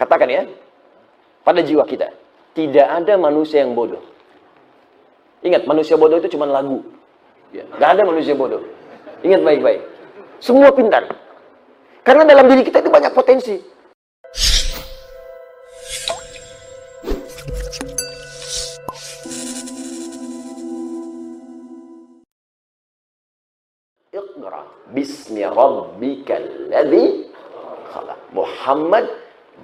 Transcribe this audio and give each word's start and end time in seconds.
katakan 0.00 0.32
ya, 0.32 0.42
pada 1.44 1.60
jiwa 1.60 1.84
kita, 1.84 2.08
tidak 2.56 2.88
ada 2.88 3.20
manusia 3.20 3.60
yang 3.60 3.76
bodoh. 3.76 4.00
Ingat, 5.44 5.68
manusia 5.68 6.00
bodoh 6.00 6.16
itu 6.16 6.32
cuma 6.32 6.48
lagu. 6.48 6.80
Ya, 7.52 7.68
gak 7.76 8.00
ada 8.00 8.08
manusia 8.08 8.32
bodoh. 8.32 8.64
Ingat 9.20 9.44
baik-baik. 9.44 9.84
Semua 10.40 10.72
pintar. 10.72 11.04
Karena 12.00 12.24
dalam 12.24 12.48
diri 12.48 12.64
kita 12.64 12.80
itu 12.80 12.88
banyak 12.88 13.12
potensi. 13.12 13.60
Iqra 24.16 24.64
bismi 24.96 25.44
rabbikal 25.44 26.72
ladzi. 26.72 27.28
Muhammad 28.30 29.10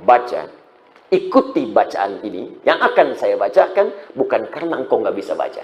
baca. 0.05 0.53
Ikuti 1.07 1.71
bacaan 1.71 2.18
ini 2.27 2.67
yang 2.67 2.82
akan 2.82 3.14
saya 3.14 3.39
bacakan 3.39 3.95
bukan 4.18 4.50
karena 4.50 4.82
engkau 4.82 4.99
nggak 4.99 5.14
bisa 5.14 5.39
baca. 5.39 5.63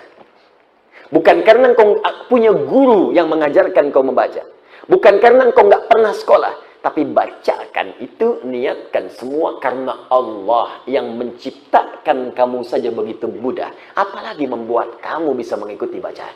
Bukan 1.12 1.44
karena 1.44 1.76
engkau 1.76 1.98
punya 2.30 2.54
guru 2.54 3.12
yang 3.12 3.28
mengajarkan 3.28 3.92
engkau 3.92 4.06
membaca. 4.06 4.46
Bukan 4.88 5.20
karena 5.20 5.50
engkau 5.50 5.68
nggak 5.68 5.90
pernah 5.90 6.14
sekolah. 6.14 6.54
Tapi 6.82 7.06
bacakan 7.06 7.94
itu, 8.02 8.42
niatkan 8.42 9.06
semua 9.14 9.62
karena 9.62 10.10
Allah 10.10 10.82
yang 10.90 11.14
menciptakan 11.14 12.34
kamu 12.34 12.66
saja 12.66 12.90
begitu 12.90 13.30
mudah. 13.30 13.70
Apalagi 13.94 14.50
membuat 14.50 14.98
kamu 14.98 15.30
bisa 15.38 15.54
mengikuti 15.54 16.02
bacaan. 16.02 16.34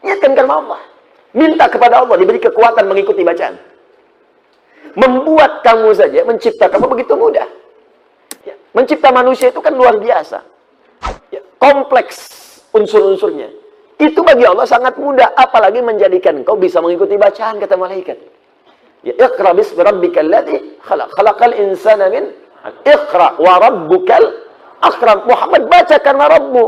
Niatkan 0.00 0.32
karena 0.32 0.54
Allah. 0.64 0.80
Minta 1.36 1.68
kepada 1.68 2.00
Allah 2.00 2.16
diberi 2.16 2.40
kekuatan 2.40 2.88
mengikuti 2.88 3.20
bacaan. 3.20 3.60
Membuat 4.96 5.60
kamu 5.60 5.92
saja, 5.92 6.24
mencipta 6.24 6.72
kamu 6.72 6.88
begitu 6.88 7.12
mudah. 7.12 7.44
Ya. 8.48 8.56
Mencipta 8.72 9.12
manusia 9.12 9.52
itu 9.52 9.60
kan 9.60 9.76
luar 9.76 10.00
biasa. 10.00 10.40
Ya. 11.28 11.44
Kompleks 11.60 12.16
unsur-unsurnya. 12.72 13.52
Itu 14.00 14.24
bagi 14.24 14.48
Allah 14.48 14.64
sangat 14.64 14.96
mudah. 14.96 15.36
Apalagi 15.36 15.84
menjadikan 15.84 16.40
kau 16.48 16.56
bisa 16.56 16.80
mengikuti 16.80 17.20
bacaan, 17.20 17.60
kata 17.60 17.76
malaikat. 17.76 18.16
Ya, 19.04 19.12
Iqra 19.20 19.52
bismi 19.52 19.84
rabbikal 19.84 20.26
ladzi 20.26 20.80
khalaq. 20.80 21.12
Khalaqal 21.12 21.54
insana 21.60 22.08
min 22.08 22.32
Iqra 22.88 23.36
wa 23.36 23.54
rabbukal 23.60 24.24
akram. 24.80 25.28
Muhammad 25.28 25.68
baca 25.68 25.96
karena 26.00 26.26
Rabbu. 26.26 26.64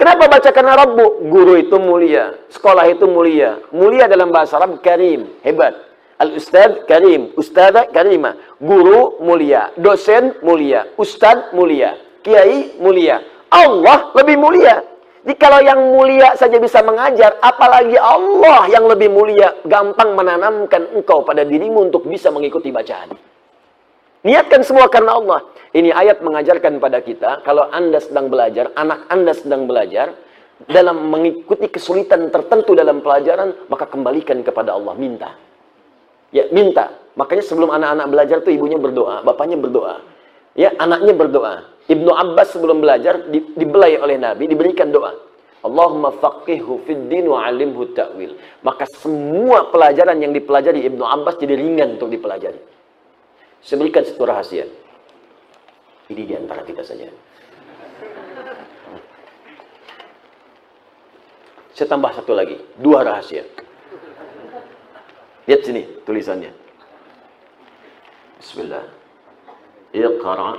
Kenapa 0.00 0.24
baca 0.26 0.50
karena 0.50 0.72
Rabbu? 0.74 1.28
Guru 1.28 1.54
itu 1.60 1.76
mulia, 1.76 2.32
sekolah 2.48 2.88
itu 2.88 3.04
mulia. 3.06 3.60
Mulia 3.70 4.08
dalam 4.08 4.32
bahasa 4.32 4.56
Arab 4.56 4.80
karim, 4.80 5.36
hebat. 5.44 5.91
Al-ustad 6.22 6.86
karim, 6.86 7.34
ustada 7.34 7.90
karima. 7.90 8.38
Guru 8.62 9.18
mulia, 9.18 9.74
dosen 9.74 10.38
mulia, 10.46 10.86
ustad 10.94 11.50
mulia, 11.50 11.98
kiai 12.22 12.78
mulia. 12.78 13.18
Allah 13.50 14.14
lebih 14.14 14.38
mulia. 14.38 14.86
Jadi 15.22 15.34
kalau 15.38 15.58
yang 15.62 15.78
mulia 15.94 16.34
saja 16.38 16.58
bisa 16.62 16.82
mengajar, 16.82 17.38
apalagi 17.42 17.94
Allah 17.98 18.70
yang 18.70 18.86
lebih 18.86 19.10
mulia, 19.10 19.54
gampang 19.66 20.14
menanamkan 20.14 20.94
engkau 20.94 21.22
pada 21.26 21.42
dirimu 21.46 21.90
untuk 21.90 22.06
bisa 22.06 22.30
mengikuti 22.30 22.70
bacaan. 22.74 23.14
Niatkan 24.22 24.62
semua 24.62 24.86
karena 24.86 25.18
Allah. 25.18 25.42
Ini 25.74 25.90
ayat 25.90 26.22
mengajarkan 26.22 26.78
pada 26.78 27.02
kita, 27.02 27.42
kalau 27.42 27.66
Anda 27.70 27.98
sedang 27.98 28.30
belajar, 28.30 28.70
anak 28.78 29.10
Anda 29.10 29.34
sedang 29.34 29.66
belajar, 29.66 30.14
dalam 30.70 31.10
mengikuti 31.10 31.66
kesulitan 31.66 32.30
tertentu 32.30 32.74
dalam 32.78 33.02
pelajaran, 33.02 33.66
maka 33.66 33.90
kembalikan 33.90 34.42
kepada 34.46 34.74
Allah, 34.74 34.94
minta. 34.94 35.34
Ya, 36.32 36.48
minta. 36.48 36.96
Makanya 37.12 37.44
sebelum 37.44 37.68
anak-anak 37.68 38.06
belajar 38.08 38.36
tuh 38.40 38.56
ibunya 38.56 38.80
berdoa, 38.80 39.20
bapaknya 39.20 39.60
berdoa. 39.60 40.00
Ya, 40.56 40.72
anaknya 40.80 41.12
berdoa. 41.12 41.68
Ibnu 41.88 42.08
Abbas 42.08 42.56
sebelum 42.56 42.80
belajar 42.80 43.28
di, 43.28 43.52
dibelai 43.52 44.00
oleh 44.00 44.16
Nabi, 44.16 44.48
diberikan 44.48 44.88
doa. 44.88 45.12
Allahumma 45.62 46.10
faqihhu 46.18 46.82
fid 46.88 47.06
din 47.06 47.30
wa 47.30 47.44
alimhu 47.46 47.94
ta'wil. 47.94 48.34
Maka 48.66 48.88
semua 48.98 49.70
pelajaran 49.70 50.18
yang 50.18 50.34
dipelajari 50.34 50.82
Ibnu 50.88 51.04
Abbas 51.06 51.38
jadi 51.38 51.54
ringan 51.54 52.00
untuk 52.00 52.10
dipelajari. 52.10 52.58
Saya 53.62 53.78
satu 53.78 54.26
rahasia. 54.26 54.66
Ini 56.10 56.22
di 56.26 56.34
antara 56.34 56.66
kita 56.66 56.82
saja. 56.82 57.06
Saya 61.72 61.88
tambah 61.88 62.10
satu 62.10 62.34
lagi. 62.34 62.58
Dua 62.74 63.06
rahasia. 63.06 63.46
Lihat 65.46 65.62
sini 65.66 65.82
tulisannya. 66.06 66.54
Bismillah. 68.38 68.86
Iqra. 69.90 70.54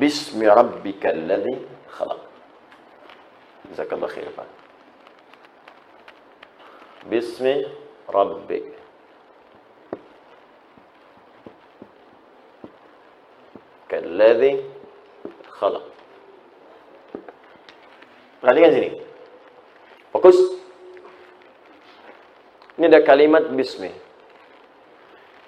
Bismi 0.00 0.46
rabbika 0.48 1.12
alladhi 1.12 1.60
khalaq. 1.90 2.20
Jazakallah 3.70 4.08
khair, 4.08 4.30
Pak. 4.32 4.48
Bismi 7.10 7.68
rabbik. 8.08 8.64
Kalladhi 13.92 14.64
khalaq. 15.52 15.84
Perhatikan 18.40 18.72
sini. 18.72 19.03
Fokus. 20.14 20.38
Ini 22.78 22.86
ada 22.86 23.02
kalimat 23.02 23.50
bismi. 23.50 23.90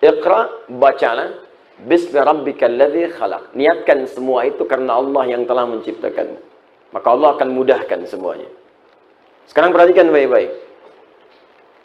Iqra, 0.03 0.67
bacalah. 0.67 1.47
Bismi 1.77 2.19
rabbikal 2.19 2.75
ladzi 2.75 3.07
khalaq. 3.15 3.55
Niatkan 3.55 4.11
semua 4.11 4.43
itu 4.49 4.67
karena 4.67 4.99
Allah 4.99 5.29
yang 5.31 5.47
telah 5.47 5.71
menciptakan. 5.71 6.35
Maka 6.91 7.09
Allah 7.15 7.39
akan 7.39 7.49
mudahkan 7.55 8.01
semuanya. 8.11 8.51
Sekarang 9.47 9.71
perhatikan 9.71 10.11
baik-baik. 10.11 10.51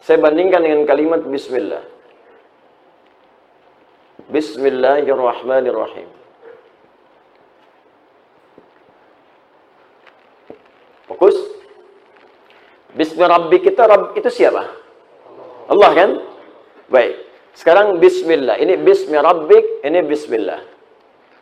Saya 0.02 0.18
bandingkan 0.18 0.66
dengan 0.66 0.82
kalimat 0.90 1.22
bismillah. 1.22 1.86
Bismillahirrahmanirrahim. 4.32 6.10
Fokus. 11.12 11.51
Bismi 12.92 13.24
Rabbi 13.24 13.58
kita, 13.64 13.88
Rabb 13.88 14.20
itu 14.20 14.28
siapa? 14.28 14.68
Allah 15.72 15.92
kan? 15.96 16.10
Baik. 16.92 17.16
Sekarang 17.56 18.00
Bismillah. 18.04 18.60
Ini 18.60 18.80
Bismi 18.84 19.16
Rabbik, 19.16 19.84
ini 19.88 20.00
Bismillah. 20.04 20.60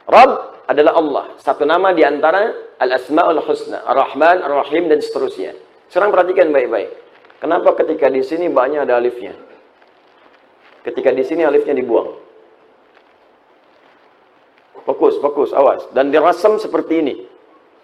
Rabb 0.05 0.65
adalah 0.69 0.93
Allah. 0.97 1.25
Satu 1.41 1.65
nama 1.65 1.93
di 1.93 2.05
antara 2.05 2.53
Al-Asma'ul 2.77 3.41
Husna. 3.41 3.81
Ar-Rahman, 3.85 4.45
Ar-Rahim, 4.45 4.89
dan 4.89 5.01
seterusnya. 5.01 5.57
Sekarang 5.89 6.13
perhatikan 6.13 6.53
baik-baik. 6.53 6.93
Kenapa 7.41 7.73
ketika 7.81 8.13
di 8.13 8.21
sini 8.21 8.45
banyak 8.49 8.85
ada 8.85 9.01
alifnya? 9.01 9.33
Ketika 10.85 11.09
di 11.09 11.25
sini 11.25 11.41
alifnya 11.41 11.73
dibuang. 11.73 12.13
Fokus, 14.85 15.17
fokus, 15.21 15.49
awas. 15.53 15.85
Dan 15.93 16.13
dirasam 16.13 16.57
seperti 16.61 16.93
ini. 17.01 17.15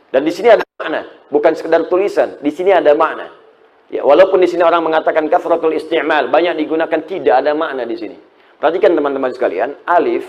Dan 0.09 0.21
di 0.25 0.33
sini 0.33 0.53
ada 0.53 0.65
makna, 0.77 1.01
bukan 1.29 1.53
sekedar 1.57 1.85
tulisan. 1.89 2.37
Di 2.41 2.49
sini 2.53 2.73
ada 2.73 2.93
makna. 2.93 3.44
Ya, 3.93 4.01
walaupun 4.01 4.41
di 4.41 4.49
sini 4.49 4.65
orang 4.65 4.81
mengatakan 4.81 5.29
kafratul 5.29 5.77
isti'mal, 5.77 6.33
banyak 6.33 6.57
digunakan 6.57 6.99
tidak 7.05 7.45
ada 7.45 7.53
makna 7.53 7.85
di 7.85 7.93
sini. 7.93 8.17
Perhatikan 8.57 8.97
teman-teman 8.97 9.29
sekalian, 9.29 9.77
alif 9.85 10.25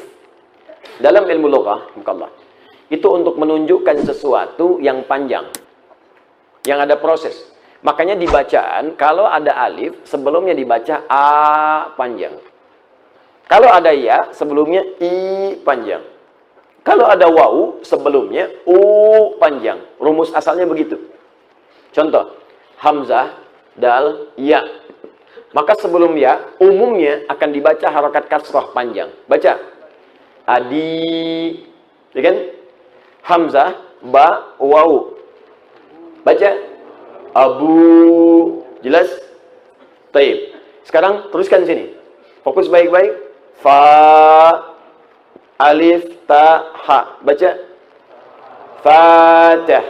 dalam 1.01 1.25
ilmu 1.25 1.49
loghah, 1.49 1.89
Allah, 2.05 2.29
itu 2.93 3.07
untuk 3.09 3.41
menunjukkan 3.41 4.05
sesuatu 4.05 4.77
yang 4.85 5.09
panjang. 5.09 5.49
Yang 6.69 6.79
ada 6.85 6.97
proses. 7.01 7.37
Makanya 7.87 8.19
di 8.19 8.27
bacaan 8.27 8.99
kalau 8.99 9.31
ada 9.31 9.55
alif 9.63 9.95
sebelumnya 10.05 10.53
dibaca 10.53 11.07
a 11.07 11.27
panjang. 11.95 12.35
Kalau 13.47 13.71
ada 13.71 13.95
ya 13.95 14.35
sebelumnya 14.35 14.83
i 14.99 15.55
panjang. 15.63 16.03
Kalau 16.83 17.07
ada 17.07 17.31
wau 17.31 17.79
sebelumnya 17.87 18.51
u 18.67 18.79
panjang. 19.39 19.79
Rumus 20.03 20.35
asalnya 20.35 20.67
begitu. 20.67 20.99
Contoh, 21.95 22.35
hamzah, 22.83 23.46
dal, 23.77 24.33
ya. 24.37 24.65
Maka 25.57 25.73
sebelum 25.81 26.13
ya, 26.21 26.57
umumnya 26.61 27.25
akan 27.33 27.49
dibaca 27.49 27.89
harokat 27.89 28.29
kasroh 28.29 28.77
panjang. 28.77 29.09
Baca. 29.25 29.57
Adi. 30.45 31.65
Ya 32.13 32.21
kan? 32.21 32.37
Hamzah, 33.25 33.71
ba, 34.05 34.57
wau. 34.61 35.17
Baca. 36.25 36.51
Abu. 37.33 38.65
Jelas? 38.85 39.09
Taib. 40.13 40.57
Sekarang 40.85 41.33
teruskan 41.33 41.65
sini. 41.65 41.97
Fokus 42.45 42.69
baik-baik. 42.69 43.13
Fa. 43.65 43.81
Alif, 45.57 46.05
ta, 46.29 46.69
ha. 46.85 47.17
Baca. 47.25 47.51
Fatah. 48.85 49.85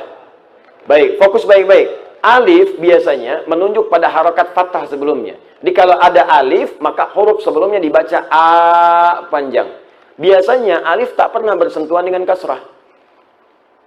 Baik, 0.86 1.18
fokus 1.18 1.42
baik-baik. 1.42 2.05
Alif 2.26 2.74
biasanya 2.82 3.46
menunjuk 3.46 3.86
pada 3.86 4.10
harokat 4.10 4.50
fathah 4.50 4.90
sebelumnya. 4.90 5.38
Jadi 5.62 5.70
kalau 5.70 5.94
ada 5.94 6.26
alif, 6.26 6.74
maka 6.82 7.06
huruf 7.14 7.38
sebelumnya 7.46 7.78
dibaca 7.78 8.26
A 8.26 8.46
panjang. 9.30 9.70
Biasanya 10.18 10.82
alif 10.82 11.14
tak 11.14 11.30
pernah 11.30 11.54
bersentuhan 11.54 12.02
dengan 12.02 12.26
kasrah. 12.26 12.58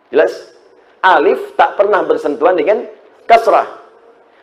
Jelas? 0.08 0.56
Alif 1.04 1.52
tak 1.60 1.76
pernah 1.76 2.00
bersentuhan 2.08 2.56
dengan 2.56 2.88
kasrah. 3.28 3.68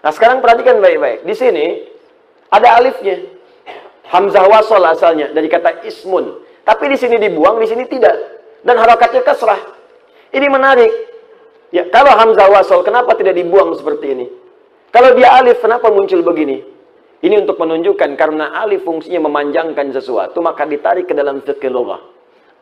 Nah 0.05 0.13
sekarang 0.13 0.45
perhatikan 0.45 0.77
baik-baik. 0.85 1.25
Di 1.25 1.33
sini 1.33 1.67
ada 2.53 2.77
alifnya. 2.77 3.33
Hamzah 4.13 4.45
wasol 4.45 4.85
asalnya 4.85 5.33
dari 5.33 5.49
kata 5.49 5.83
ismun. 5.89 6.45
Tapi 6.69 6.85
di 6.93 7.01
sini 7.01 7.17
dibuang, 7.17 7.59
di 7.65 7.67
sini 7.67 7.89
tidak. 7.89 8.15
Dan 8.61 8.77
harakatnya 8.77 9.25
kasrah. 9.25 9.59
Ini 10.37 10.47
menarik. 10.53 11.16
Ya, 11.75 11.87
kalau 11.91 12.15
hamzah 12.15 12.47
wasol 12.47 12.87
kenapa 12.87 13.19
tidak 13.19 13.35
dibuang 13.35 13.75
seperti 13.75 14.07
ini? 14.15 14.27
Kalau 14.95 15.13
dia 15.19 15.35
alif 15.35 15.59
kenapa 15.59 15.91
muncul 15.91 16.23
begini? 16.23 16.63
Ini 17.21 17.43
untuk 17.43 17.59
menunjukkan 17.59 18.15
karena 18.15 18.55
alif 18.55 18.87
fungsinya 18.87 19.27
memanjangkan 19.27 19.91
sesuatu 19.91 20.39
maka 20.45 20.63
ditarik 20.69 21.11
ke 21.11 21.15
dalam 21.17 21.43
fikih. 21.43 22.16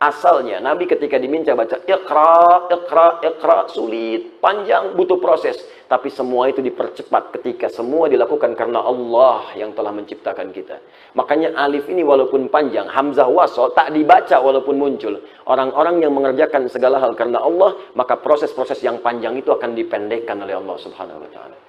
Asalnya 0.05 0.61
Nabi 0.61 0.85
ketika 0.85 1.17
diminta 1.17 1.57
baca 1.57 1.81
ikhra, 1.81 2.69
ikhra, 2.69 3.25
ikhra 3.25 3.65
sulit, 3.73 4.37
panjang, 4.37 4.93
butuh 4.93 5.17
proses. 5.17 5.57
Tapi 5.89 6.13
semua 6.13 6.45
itu 6.49 6.61
dipercepat 6.61 7.33
ketika 7.33 7.69
semua 7.73 8.05
dilakukan 8.05 8.53
karena 8.53 8.85
Allah 8.85 9.49
yang 9.57 9.73
telah 9.73 9.89
menciptakan 9.89 10.53
kita. 10.53 10.77
Makanya 11.17 11.57
alif 11.57 11.89
ini 11.89 12.05
walaupun 12.05 12.53
panjang, 12.53 12.85
hamzah 12.85 13.25
wasol 13.25 13.73
tak 13.73 13.97
dibaca 13.97 14.37
walaupun 14.37 14.77
muncul. 14.77 15.17
Orang-orang 15.49 16.05
yang 16.05 16.13
mengerjakan 16.13 16.69
segala 16.69 17.01
hal 17.01 17.17
karena 17.17 17.41
Allah, 17.41 17.73
maka 17.97 18.17
proses-proses 18.17 18.81
yang 18.85 19.01
panjang 19.01 19.37
itu 19.41 19.49
akan 19.49 19.73
dipendekkan 19.73 20.37
oleh 20.37 20.53
Allah 20.53 20.77
Subhanahu 20.81 21.21
wa 21.25 21.29
taala. 21.33 21.64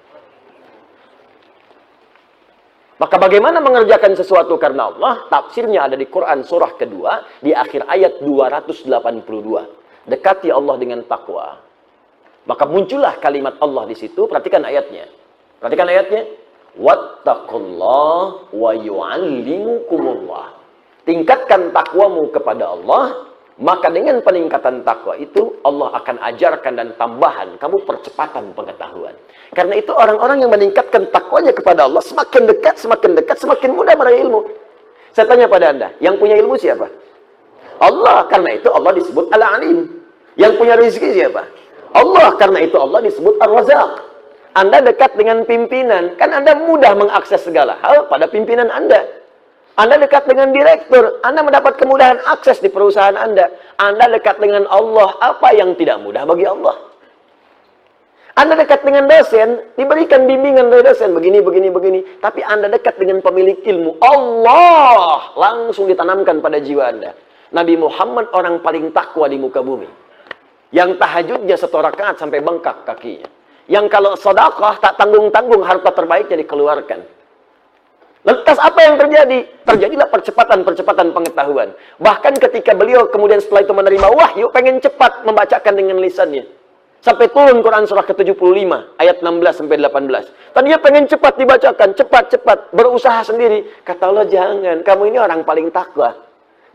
Maka 2.97 3.15
bagaimana 3.21 3.61
mengerjakan 3.61 4.17
sesuatu 4.17 4.57
karena 4.57 4.89
Allah? 4.89 5.29
Tafsirnya 5.29 5.85
ada 5.85 5.93
di 5.93 6.09
Quran 6.09 6.41
surah 6.41 6.73
kedua 6.73 7.21
di 7.45 7.53
akhir 7.53 7.85
ayat 7.85 8.25
282. 8.25 10.09
Dekati 10.09 10.49
Allah 10.49 10.75
dengan 10.81 11.05
takwa. 11.05 11.61
Maka 12.47 12.63
muncullah 12.65 13.21
kalimat 13.21 13.59
Allah 13.61 13.85
di 13.85 13.93
situ. 13.93 14.25
Perhatikan 14.25 14.65
ayatnya. 14.65 15.05
Perhatikan 15.61 15.85
ayatnya. 15.93 16.25
Wattaqullah 16.79 18.49
wa 18.49 18.71
yu'allimukumullah. 18.73 20.57
Tingkatkan 21.05 21.75
takwamu 21.75 22.33
kepada 22.33 22.73
Allah 22.73 23.26
maka 23.57 23.89
dengan 23.89 24.21
peningkatan 24.21 24.85
takwa 24.85 25.17
itu 25.17 25.57
Allah 25.65 25.89
akan 25.97 26.21
ajarkan 26.33 26.73
dan 26.77 26.87
tambahan 26.93 27.57
kamu 27.57 27.81
percepatan 27.89 28.53
pengetahuan. 28.53 29.17
Karena 29.53 29.73
itu 29.81 29.89
orang-orang 29.89 30.45
yang 30.45 30.51
meningkatkan 30.53 31.09
takwanya 31.09 31.49
kepada 31.49 31.89
Allah 31.89 32.03
semakin 32.05 32.45
dekat, 32.45 32.77
semakin 32.77 33.17
dekat, 33.17 33.37
semakin 33.41 33.73
mudah 33.73 33.97
meraih 33.97 34.21
ilmu. 34.29 34.45
Saya 35.17 35.25
tanya 35.25 35.49
pada 35.49 35.73
Anda, 35.73 35.89
yang 35.97 36.21
punya 36.21 36.37
ilmu 36.37 36.53
siapa? 36.61 36.85
Allah. 37.81 38.29
Karena 38.29 38.53
itu 38.53 38.69
Allah 38.69 38.93
disebut 38.93 39.25
Al-Alim. 39.33 39.89
Yang 40.37 40.53
punya 40.61 40.77
rezeki 40.77 41.09
siapa? 41.17 41.41
Allah. 41.97 42.37
Karena 42.37 42.61
itu 42.61 42.77
Allah 42.77 43.01
disebut 43.01 43.41
Ar-Razak. 43.41 43.91
Anda 44.57 44.81
dekat 44.81 45.13
dengan 45.13 45.45
pimpinan, 45.45 46.17
kan 46.17 46.33
Anda 46.33 46.57
mudah 46.57 46.97
mengakses 46.97 47.45
segala 47.45 47.77
hal 47.81 48.09
pada 48.09 48.25
pimpinan 48.25 48.73
Anda. 48.73 49.05
Anda 49.77 50.01
dekat 50.01 50.25
dengan 50.25 50.49
direktur, 50.49 51.21
Anda 51.21 51.45
mendapat 51.45 51.77
kemudahan 51.77 52.17
akses 52.25 52.57
di 52.57 52.69
perusahaan 52.73 53.13
Anda. 53.13 53.45
Anda 53.77 54.09
dekat 54.09 54.41
dengan 54.41 54.65
Allah, 54.73 55.13
apa 55.21 55.53
yang 55.53 55.77
tidak 55.77 56.01
mudah 56.01 56.25
bagi 56.25 56.49
Allah? 56.49 56.73
Anda 58.33 58.57
dekat 58.57 58.81
dengan 58.81 59.05
dosen, 59.05 59.77
diberikan 59.77 60.25
bimbingan 60.25 60.73
dari 60.73 60.81
dosen, 60.81 61.13
begini, 61.13 61.45
begini, 61.45 61.69
begini. 61.69 61.99
Tapi 62.17 62.41
Anda 62.41 62.73
dekat 62.73 62.97
dengan 62.97 63.21
pemilik 63.21 63.61
ilmu, 63.61 64.01
Allah 64.01 65.37
langsung 65.37 65.85
ditanamkan 65.85 66.41
pada 66.41 66.57
jiwa 66.57 66.81
Anda. 66.89 67.13
Nabi 67.53 67.77
Muhammad 67.77 68.33
orang 68.33 68.65
paling 68.65 68.89
takwa 68.89 69.29
di 69.29 69.37
muka 69.37 69.61
bumi. 69.61 69.89
Yang 70.73 70.97
tahajudnya 70.97 71.53
satu 71.53 71.85
rakaat 71.85 72.17
sampai 72.17 72.41
bengkak 72.41 72.81
kakinya. 72.81 73.29
Yang 73.69 73.93
kalau 73.93 74.17
sedekah 74.17 74.81
tak 74.81 74.97
tanggung-tanggung 74.97 75.61
harta 75.61 75.93
terbaiknya 75.93 76.41
dikeluarkan. 76.41 77.16
Lantas 78.27 78.59
apa 78.59 78.79
yang 78.83 78.99
terjadi? 78.99 79.47
Terjadilah 79.63 80.11
percepatan-percepatan 80.11 81.15
pengetahuan. 81.15 81.71
Bahkan 82.03 82.33
ketika 82.43 82.75
beliau 82.75 83.07
kemudian 83.07 83.39
setelah 83.39 83.63
itu 83.63 83.71
menerima 83.71 84.07
wahyu, 84.11 84.51
pengen 84.51 84.83
cepat 84.83 85.23
membacakan 85.23 85.71
dengan 85.79 85.95
lisannya. 86.03 86.43
Sampai 86.99 87.31
turun 87.31 87.63
Quran 87.63 87.87
surah 87.87 88.03
ke-75, 88.03 88.99
ayat 88.99 89.23
16 89.23 89.63
sampai 89.63 89.79
18. 89.79 90.27
Tadi 90.51 90.67
dia 90.67 90.79
pengen 90.81 91.07
cepat 91.07 91.33
dibacakan, 91.39 91.89
cepat-cepat, 91.95 92.75
berusaha 92.75 93.23
sendiri. 93.23 93.63
Kata 93.87 94.11
Allah, 94.11 94.27
jangan, 94.27 94.83
kamu 94.83 95.15
ini 95.15 95.17
orang 95.23 95.47
paling 95.47 95.71
takwa. 95.71 96.11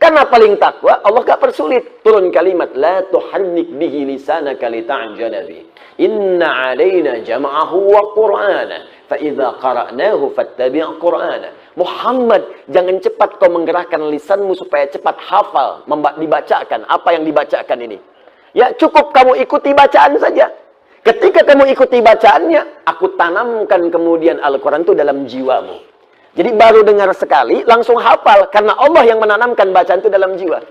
Karena 0.00 0.24
paling 0.24 0.56
takwa, 0.56 1.04
Allah 1.04 1.20
gak 1.20 1.36
persulit. 1.36 2.00
Turun 2.00 2.32
kalimat, 2.32 2.72
La 2.72 3.04
tuhannik 3.12 3.76
bihi 3.76 4.08
lisanaka 4.08 4.72
lita'jana 4.72 5.44
bih. 5.44 5.68
Inna 6.00 6.72
alaina 6.72 7.20
jama'ahu 7.20 7.78
wa 7.92 8.02
qur'ana. 8.16 8.78
Fa'idha 9.12 9.60
qara'nahu 9.60 10.32
fattabi' 10.32 10.80
qur'ana. 10.96 11.52
Muhammad, 11.76 12.48
jangan 12.72 12.96
cepat 12.96 13.36
kau 13.36 13.52
menggerakkan 13.52 14.00
lisanmu 14.08 14.56
supaya 14.56 14.88
cepat 14.88 15.20
hafal, 15.20 15.84
dibacakan 16.16 16.88
apa 16.88 17.08
yang 17.12 17.28
dibacakan 17.28 17.78
ini. 17.84 18.00
Ya, 18.56 18.72
cukup 18.72 19.12
kamu 19.12 19.36
ikuti 19.44 19.76
bacaan 19.76 20.16
saja. 20.16 20.48
Ketika 21.04 21.44
kamu 21.44 21.76
ikuti 21.76 22.00
bacaannya, 22.00 22.88
aku 22.88 23.20
tanamkan 23.20 23.92
kemudian 23.92 24.40
Al-Quran 24.40 24.80
itu 24.80 24.96
dalam 24.96 25.28
jiwamu. 25.28 25.76
Jadi 26.32 26.50
baru 26.56 26.80
dengar 26.80 27.12
sekali, 27.12 27.60
langsung 27.68 28.00
hafal. 28.00 28.48
Karena 28.48 28.72
Allah 28.80 29.04
yang 29.04 29.20
menanamkan 29.20 29.76
bacaan 29.76 30.00
itu 30.00 30.08
dalam 30.08 30.40
jiwa. 30.40 30.64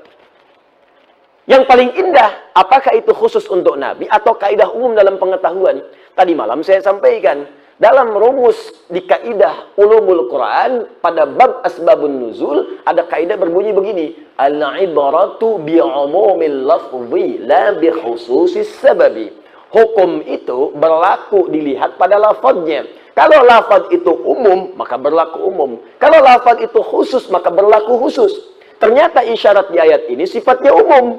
Yang 1.45 1.63
paling 1.69 1.89
indah, 1.93 2.53
apakah 2.57 2.97
itu 2.97 3.13
khusus 3.13 3.45
untuk 3.49 3.77
Nabi 3.77 4.09
atau 4.09 4.33
kaidah 4.33 4.69
umum 4.73 4.97
dalam 4.97 5.21
pengetahuan? 5.21 5.83
Tadi 6.17 6.33
malam 6.33 6.65
saya 6.65 6.81
sampaikan, 6.81 7.45
dalam 7.81 8.13
rumus 8.13 8.55
di 8.93 9.01
kaidah 9.01 9.73
ulumul 9.73 10.29
Quran 10.29 10.85
pada 11.01 11.25
bab 11.25 11.65
asbabun 11.65 12.29
nuzul 12.29 12.77
ada 12.85 13.09
kaidah 13.09 13.41
berbunyi 13.41 13.73
begini. 13.73 14.05
Al-ibaratu 14.37 15.57
bi 15.65 15.81
umumil 15.81 16.69
lafzi 16.69 17.41
la 17.41 17.73
bi 17.73 17.89
khususis 17.89 18.69
sababi. 18.85 19.33
Hukum 19.73 20.21
itu 20.29 20.77
berlaku 20.77 21.49
dilihat 21.49 21.97
pada 21.97 22.21
lafadznya. 22.21 22.85
Kalau 23.17 23.41
lafaz 23.43 23.89
itu 23.89 24.13
umum 24.13 24.77
maka 24.77 25.01
berlaku 25.01 25.41
umum. 25.41 25.81
Kalau 25.97 26.21
lafaz 26.21 26.61
itu 26.61 26.79
khusus 26.85 27.25
maka 27.33 27.49
berlaku 27.49 27.97
khusus. 27.97 28.29
Ternyata 28.77 29.25
isyarat 29.25 29.73
di 29.73 29.81
ayat 29.81 30.05
ini 30.05 30.29
sifatnya 30.29 30.69
umum. 30.69 31.17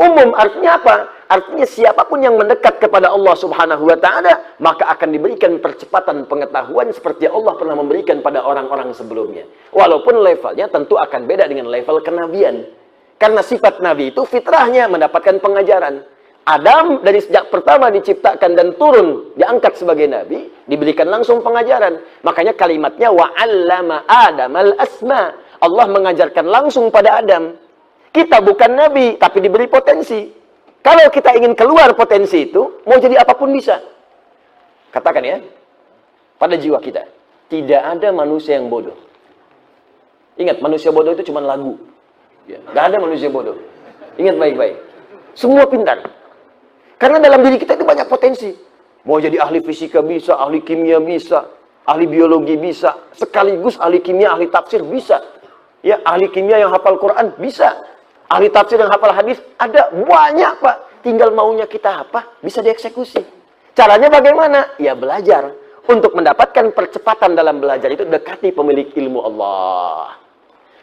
Umum 0.00 0.28
artinya 0.32 0.80
apa 0.80 1.17
Artinya 1.28 1.68
siapa 1.68 2.08
pun 2.08 2.24
yang 2.24 2.40
mendekat 2.40 2.80
kepada 2.80 3.12
Allah 3.12 3.36
Subhanahu 3.36 3.84
wa 3.84 4.00
taala, 4.00 4.56
maka 4.64 4.88
akan 4.96 5.12
diberikan 5.12 5.60
percepatan 5.60 6.24
pengetahuan 6.24 6.88
seperti 6.88 7.28
Allah 7.28 7.52
pernah 7.52 7.76
memberikan 7.76 8.24
pada 8.24 8.40
orang-orang 8.40 8.96
sebelumnya. 8.96 9.44
Walaupun 9.76 10.24
levelnya 10.24 10.72
tentu 10.72 10.96
akan 10.96 11.28
beda 11.28 11.44
dengan 11.44 11.68
level 11.68 12.00
kenabian. 12.00 12.64
Karena 13.20 13.44
sifat 13.44 13.84
nabi 13.84 14.08
itu 14.08 14.24
fitrahnya 14.24 14.88
mendapatkan 14.88 15.36
pengajaran. 15.36 16.00
Adam 16.48 17.04
dari 17.04 17.20
sejak 17.20 17.52
pertama 17.52 17.92
diciptakan 17.92 18.56
dan 18.56 18.72
turun 18.80 19.36
diangkat 19.36 19.76
sebagai 19.76 20.08
nabi, 20.08 20.48
diberikan 20.64 21.12
langsung 21.12 21.44
pengajaran. 21.44 22.00
Makanya 22.24 22.56
kalimatnya 22.56 23.12
wa 23.12 23.36
'allama 23.36 24.08
Adam 24.08 24.56
al-asma. 24.56 25.36
Allah 25.60 25.86
mengajarkan 25.92 26.48
langsung 26.48 26.88
pada 26.88 27.20
Adam. 27.20 27.52
Kita 28.08 28.40
bukan 28.40 28.70
nabi, 28.72 29.20
tapi 29.20 29.44
diberi 29.44 29.68
potensi. 29.68 30.38
Kalau 30.82 31.10
kita 31.10 31.34
ingin 31.36 31.52
keluar 31.58 31.92
potensi 31.98 32.48
itu, 32.48 32.82
mau 32.86 32.96
jadi 32.96 33.20
apa 33.20 33.34
pun 33.34 33.50
bisa. 33.50 33.82
Katakan 34.94 35.22
ya, 35.26 35.38
pada 36.38 36.54
jiwa 36.56 36.78
kita. 36.80 37.04
Tidak 37.48 37.82
ada 37.82 38.08
manusia 38.12 38.56
yang 38.56 38.68
bodoh. 38.68 38.96
Ingat, 40.38 40.62
manusia 40.62 40.94
bodoh 40.94 41.12
itu 41.16 41.26
cuma 41.28 41.42
lagu. 41.42 41.76
Ya, 42.46 42.62
gak 42.72 42.94
ada 42.94 42.96
manusia 43.02 43.28
bodoh. 43.28 43.58
Ingat 44.16 44.36
baik-baik. 44.38 44.76
Semua 45.34 45.66
pintar. 45.66 45.98
Karena 46.98 47.22
dalam 47.22 47.42
diri 47.42 47.58
kita 47.58 47.78
itu 47.78 47.84
banyak 47.86 48.06
potensi. 48.10 48.50
Mau 49.06 49.22
jadi 49.22 49.38
ahli 49.38 49.62
fisika 49.62 50.02
bisa, 50.02 50.36
ahli 50.36 50.60
kimia 50.60 50.98
bisa, 50.98 51.46
ahli 51.86 52.04
biologi 52.04 52.58
bisa, 52.58 53.08
sekaligus 53.14 53.78
ahli 53.78 54.02
kimia, 54.02 54.34
ahli 54.34 54.50
tafsir 54.50 54.82
bisa. 54.82 55.22
Ya, 55.80 56.02
ahli 56.02 56.28
kimia 56.28 56.58
yang 56.58 56.74
hafal 56.74 56.98
Quran 56.98 57.38
bisa. 57.38 57.78
Ahli 58.28 58.52
tafsir 58.52 58.76
yang 58.76 58.92
hafal 58.92 59.16
hadis 59.16 59.40
ada 59.56 59.88
banyak, 59.88 60.60
Pak. 60.60 60.76
Tinggal 61.00 61.32
maunya 61.32 61.64
kita 61.64 62.04
apa? 62.04 62.36
Bisa 62.44 62.60
dieksekusi. 62.60 63.24
Caranya 63.72 64.12
bagaimana? 64.12 64.76
Ya 64.76 64.92
belajar. 64.92 65.56
Untuk 65.88 66.12
mendapatkan 66.12 66.76
percepatan 66.76 67.32
dalam 67.32 67.64
belajar 67.64 67.88
itu 67.88 68.04
dekati 68.04 68.52
pemilik 68.52 68.92
ilmu 68.92 69.24
Allah. 69.24 70.20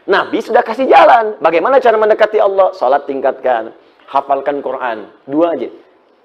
Nabi 0.10 0.42
sudah 0.42 0.66
kasih 0.66 0.90
jalan. 0.90 1.38
Bagaimana 1.38 1.78
cara 1.78 1.94
mendekati 2.02 2.42
Allah? 2.42 2.74
Salat 2.74 3.06
tingkatkan. 3.06 3.70
Hafalkan 4.10 4.66
Quran. 4.66 5.06
Dua 5.30 5.54
aja. 5.54 5.70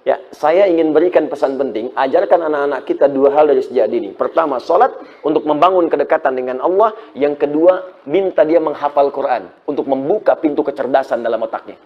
Ya, 0.00 0.16
saya 0.32 0.64
ingin 0.64 0.96
berikan 0.96 1.28
pesan 1.28 1.60
penting, 1.60 1.92
ajarkan 1.92 2.48
anak-anak 2.48 2.88
kita 2.88 3.04
dua 3.12 3.36
hal 3.36 3.52
dari 3.52 3.60
sejak 3.60 3.84
dini. 3.92 4.16
Pertama, 4.16 4.56
sholat 4.56 4.96
untuk 5.20 5.44
membangun 5.44 5.92
kedekatan 5.92 6.32
dengan 6.32 6.56
Allah. 6.64 6.96
Yang 7.12 7.44
kedua, 7.44 8.00
minta 8.08 8.40
dia 8.48 8.64
menghafal 8.64 9.12
Quran 9.12 9.52
untuk 9.68 9.84
membuka 9.84 10.40
pintu 10.40 10.64
kecerdasan 10.64 11.20
dalam 11.20 11.44
otaknya. 11.44 11.76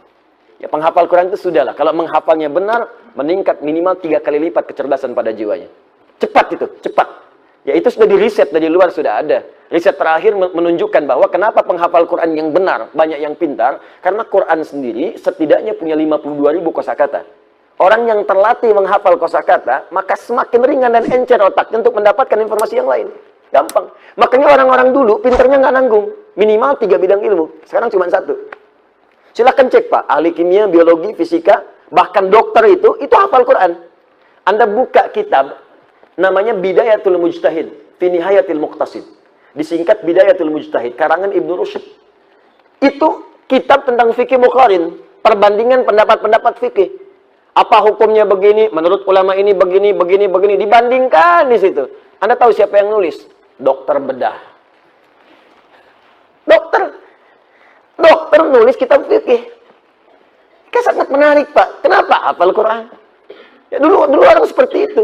Ya, 0.63 0.71
penghafal 0.71 1.11
Quran 1.11 1.35
itu 1.35 1.51
sudahlah. 1.51 1.75
Kalau 1.75 1.91
menghafalnya 1.91 2.47
benar, 2.47 2.87
meningkat 3.19 3.67
minimal 3.67 3.99
tiga 3.99 4.23
kali 4.23 4.39
lipat 4.47 4.71
kecerdasan 4.71 5.11
pada 5.11 5.35
jiwanya. 5.35 5.67
Cepat 6.23 6.47
itu, 6.55 6.67
cepat. 6.87 7.09
Ya, 7.67 7.75
itu 7.75 7.91
sudah 7.91 8.07
di 8.07 8.15
riset 8.15 8.55
dari 8.55 8.71
luar 8.71 8.95
sudah 8.95 9.27
ada. 9.27 9.43
Riset 9.75 9.99
terakhir 9.99 10.39
menunjukkan 10.39 11.03
bahwa 11.03 11.27
kenapa 11.27 11.67
penghafal 11.67 12.07
Quran 12.07 12.31
yang 12.39 12.55
benar, 12.55 12.95
banyak 12.95 13.19
yang 13.19 13.35
pintar, 13.35 13.83
karena 13.99 14.23
Quran 14.23 14.63
sendiri 14.63 15.19
setidaknya 15.19 15.75
punya 15.75 15.99
52 15.99 16.55
ribu 16.63 16.71
kosakata. 16.71 17.44
Orang 17.75 18.07
yang 18.07 18.23
terlatih 18.23 18.71
menghafal 18.71 19.19
kosakata, 19.19 19.91
maka 19.91 20.15
semakin 20.15 20.63
ringan 20.63 20.95
dan 20.95 21.05
encer 21.11 21.43
otaknya 21.43 21.83
untuk 21.83 21.99
mendapatkan 21.99 22.39
informasi 22.39 22.79
yang 22.79 22.87
lain. 22.87 23.11
Gampang. 23.51 23.91
Makanya 24.15 24.47
orang-orang 24.55 24.95
dulu 24.95 25.19
pinternya 25.19 25.59
nggak 25.59 25.75
nanggung. 25.75 26.07
Minimal 26.39 26.79
tiga 26.79 26.99
bidang 26.99 27.23
ilmu. 27.23 27.51
Sekarang 27.67 27.91
cuma 27.91 28.07
satu. 28.11 28.35
Silahkan 29.35 29.67
cek 29.67 29.91
Pak, 29.91 30.07
ahli 30.07 30.31
kimia, 30.31 30.71
biologi, 30.71 31.15
fisika, 31.19 31.67
bahkan 31.91 32.31
dokter 32.31 32.79
itu, 32.79 32.95
itu 33.03 33.15
hafal 33.19 33.43
Quran. 33.43 33.75
Anda 34.47 34.71
buka 34.71 35.11
kitab, 35.11 35.59
namanya 36.15 36.55
Bidayatul 36.55 37.19
Mujtahid, 37.19 37.99
Finihayatil 37.99 38.63
Muqtasid. 38.63 39.03
Disingkat 39.59 40.07
Bidayatul 40.07 40.55
Mujtahid, 40.55 40.95
karangan 40.95 41.35
Ibnu 41.35 41.59
Rushd. 41.59 41.83
Itu 42.79 43.27
kitab 43.51 43.87
tentang 43.87 44.15
fikih 44.15 44.39
muqarin, 44.39 44.99
perbandingan 45.23 45.83
pendapat-pendapat 45.83 46.59
fikih. 46.63 47.04
Apa 47.55 47.87
hukumnya 47.87 48.27
begini? 48.27 48.67
Menurut 48.75 49.07
ulama 49.07 49.39
ini 49.39 49.55
begini, 49.55 49.95
begini, 49.95 50.27
begini. 50.27 50.55
Dibandingkan 50.59 51.47
di 51.47 51.59
situ. 51.63 51.87
Anda 52.19 52.35
tahu 52.35 52.51
siapa 52.51 52.83
yang 52.83 52.91
nulis? 52.91 53.23
Dokter 53.55 54.03
bedah. 54.03 54.35
Dokter. 56.43 56.99
Dokter 57.95 58.41
nulis 58.51 58.75
kitab 58.75 59.07
fikih. 59.07 59.47
Kayak 60.75 60.85
sangat 60.91 61.07
menarik, 61.15 61.47
Pak. 61.55 61.87
Kenapa? 61.87 62.35
Hafal 62.35 62.51
Quran. 62.51 62.91
Ya 63.71 63.79
dulu 63.79 64.11
dulu 64.11 64.23
orang 64.27 64.47
seperti 64.51 64.91
itu. 64.91 65.03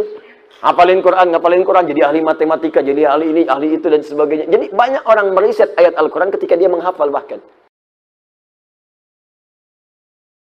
Hafalin 0.60 1.00
Quran, 1.00 1.32
ngapalin 1.32 1.64
Quran, 1.64 1.88
jadi 1.88 2.12
ahli 2.12 2.20
matematika, 2.20 2.84
jadi 2.84 3.08
ahli 3.08 3.32
ini, 3.32 3.42
ahli 3.48 3.80
itu 3.80 3.88
dan 3.88 4.04
sebagainya. 4.04 4.44
Jadi 4.44 4.68
banyak 4.76 5.08
orang 5.08 5.32
meriset 5.32 5.72
ayat 5.80 5.96
Al-Quran 5.96 6.28
ketika 6.36 6.52
dia 6.52 6.68
menghafal 6.68 7.08
bahkan. 7.08 7.40